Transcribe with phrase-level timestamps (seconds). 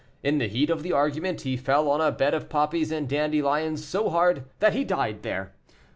[0.23, 3.85] In the heat of the argument, he fell on a bed of poppies and dandelions
[3.85, 5.53] so hard that he died there.